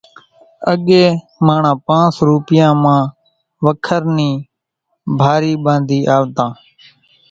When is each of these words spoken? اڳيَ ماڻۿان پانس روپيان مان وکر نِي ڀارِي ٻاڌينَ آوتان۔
اڳيَ 0.71 1.03
ماڻۿان 1.45 1.77
پانس 1.85 2.15
روپيان 2.27 2.73
مان 2.83 3.01
وکر 3.65 4.01
نِي 4.15 4.29
ڀارِي 5.19 5.53
ٻاڌينَ 5.63 6.03
آوتان۔ 6.15 6.49